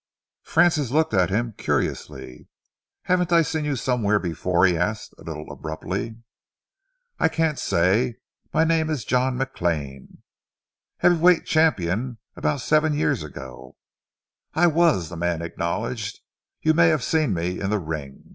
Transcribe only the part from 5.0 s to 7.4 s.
a little abruptly. "I